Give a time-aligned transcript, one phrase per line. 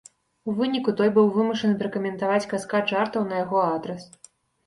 [0.51, 4.01] У выніку той быў вымушаны пракаментаваць каскад жартаў на яго адрас.